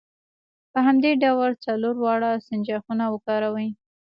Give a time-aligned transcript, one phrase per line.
[0.71, 3.69] په همدې ډول څلور واړه سنجاقونه وکاروئ.